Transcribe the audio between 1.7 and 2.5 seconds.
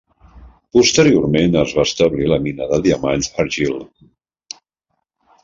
va establir la